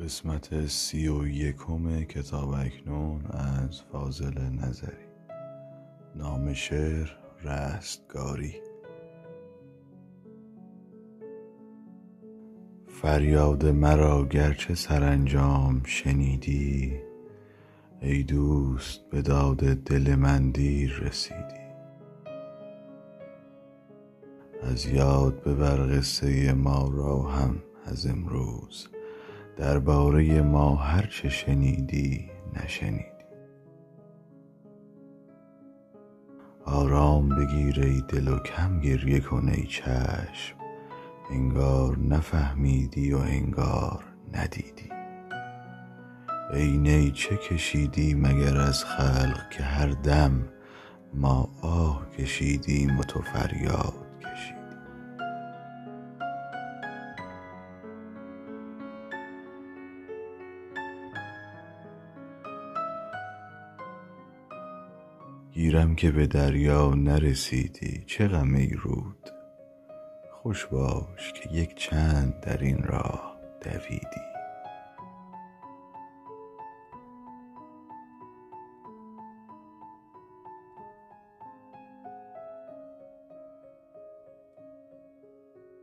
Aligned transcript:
قسمت 0.00 0.66
سی 0.66 1.08
و 1.08 1.26
یکم 1.26 2.04
کتاب 2.04 2.48
اکنون 2.48 3.24
از 3.26 3.80
فاضل 3.92 4.38
نظری. 4.38 5.06
نام 6.14 6.52
شعر 6.54 7.08
رستگاری. 7.44 8.54
فریاد 12.88 13.66
مرا 13.66 14.24
گرچه 14.28 14.74
سرانجام 14.74 15.82
شنیدی 15.84 16.96
ای 18.00 18.22
دوست 18.22 19.00
به 19.10 19.22
داد 19.22 19.58
دل 19.74 20.14
من 20.14 20.50
دیر 20.50 20.98
رسیدی. 21.00 21.66
از 24.62 24.86
یاد 24.86 25.42
ببر 25.42 25.76
قصه 25.76 26.52
ما 26.52 26.88
را 26.88 27.22
هم 27.22 27.62
از 27.84 28.06
امروز. 28.06 28.88
درباره 29.56 30.42
ما 30.42 30.76
هر 30.76 31.06
چه 31.06 31.28
شنیدی 31.28 32.30
نشنیدی. 32.56 33.06
آرام 36.64 37.28
بگیر 37.28 37.80
ای 37.80 38.02
دل 38.08 38.28
و 38.28 38.38
کم 38.38 38.80
گریه 38.80 39.20
کن 39.20 39.48
ای 39.48 39.66
چشم. 39.66 40.56
انگار 41.30 41.98
نفهمیدی 41.98 43.12
و 43.12 43.18
انگار 43.18 44.04
ندیدی. 44.32 44.90
ای 46.52 46.78
نی 46.78 47.10
چه 47.10 47.36
کشیدی 47.36 48.14
مگر 48.14 48.56
از 48.56 48.84
خلق 48.84 49.50
که 49.50 49.62
هر 49.62 49.88
دم 49.88 50.48
ما 51.14 51.48
آه 51.62 52.10
کشیدیم 52.10 52.98
و 52.98 53.02
تو 53.02 53.22
فریاد. 53.22 54.05
گیرم 65.56 65.94
که 65.94 66.10
به 66.10 66.26
دریا 66.26 66.94
نرسیدی 66.94 68.04
چه 68.06 68.28
غم 68.28 68.54
ای 68.54 68.70
رود؟ 68.70 69.30
خوش 70.30 70.66
باش 70.66 71.32
که 71.32 71.50
یک 71.52 71.74
چند 71.74 72.40
در 72.40 72.58
این 72.58 72.82
راه 72.82 73.36
دویدی. 73.62 74.35